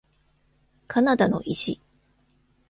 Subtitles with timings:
[0.87, 1.79] カナダの石。